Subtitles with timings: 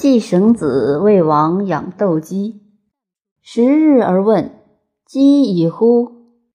[0.00, 2.62] 季绳子为王养斗鸡，
[3.42, 4.50] 十日而问
[5.04, 6.10] ：“鸡已乎？”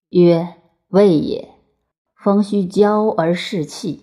[0.10, 0.56] 曰
[0.90, 1.50] ：“未也。”
[2.18, 4.02] 风须交而视气。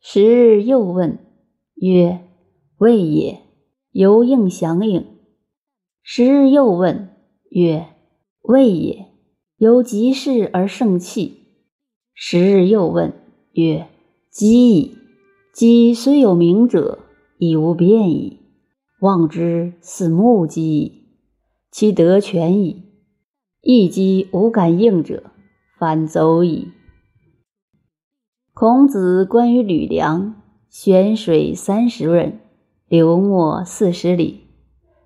[0.00, 1.16] 十日又问，
[1.76, 2.24] 曰
[2.78, 3.42] ：“未也。”
[3.94, 5.06] 犹应响应。
[6.02, 7.10] 十日又问，
[7.50, 7.86] 曰
[8.42, 9.06] ：“未也。”
[9.58, 11.44] 犹急视而胜气。
[12.14, 13.12] 十日又问，
[13.52, 13.86] 曰
[14.28, 14.98] ：“鸡矣。”
[15.54, 16.98] 鸡虽有鸣者，
[17.38, 18.41] 已无变矣。
[19.02, 21.08] 望之似木鸡，
[21.72, 22.84] 其得全矣。
[23.60, 25.24] 一鸡无敢应者，
[25.76, 26.68] 反走矣。
[28.54, 30.36] 孔子关于吕梁，
[30.70, 32.34] 玄水三十仞，
[32.86, 34.42] 流没四十里，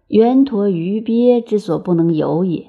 [0.08, 2.66] 圆陀鱼鳖之所不能游也。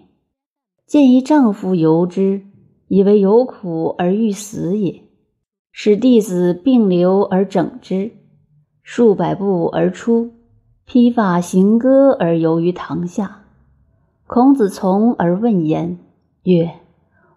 [0.86, 2.44] 见一丈夫游之，
[2.88, 5.04] 以为有苦而欲死也，
[5.74, 8.14] 使弟子并流而整之，
[8.82, 10.37] 数百步而出。
[10.90, 13.44] 披发行歌而游于堂下，
[14.26, 16.00] 孔子从而问言
[16.44, 16.76] 曰：“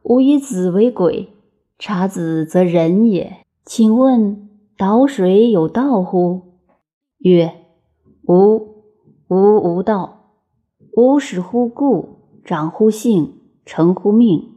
[0.04, 1.30] 吾以子为鬼，
[1.76, 3.38] 察子则人也。
[3.64, 6.42] 请问蹈水有道乎？”
[7.18, 7.52] 曰
[8.28, 8.84] ：“吾
[9.26, 10.36] 吾无道。
[10.92, 13.34] 吾始乎故，长乎性，
[13.66, 14.54] 成乎命。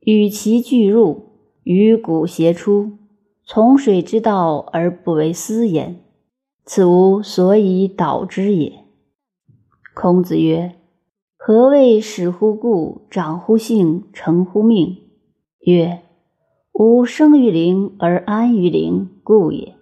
[0.00, 1.30] 与其俱入，
[1.62, 2.98] 与古偕出，
[3.46, 6.04] 从水之道而不为斯焉。”
[6.70, 8.84] 此无所以导之也。
[9.94, 10.74] 孔子曰
[11.38, 14.98] ：“何谓始乎故，长乎性，成乎命？”
[15.64, 16.02] 曰
[16.78, 19.76] ：“吾生于灵而安于灵，故也；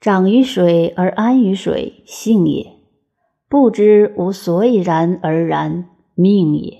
[0.00, 2.64] 长于水而安于水，性也。
[3.48, 6.78] 不知吾所以然而然，命也。”